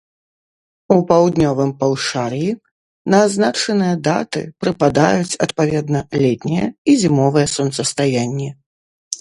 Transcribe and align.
У 0.93 0.95
паўднёвым 1.09 1.73
паўшар'і 1.83 2.47
на 3.15 3.19
азначаныя 3.27 3.95
даты 4.09 4.41
прыпадаюць, 4.65 5.39
адпаведна, 5.47 5.99
летняе 6.25 6.65
і 6.67 6.91
зімовае 7.03 7.47
сонцастаянні. 7.59 8.49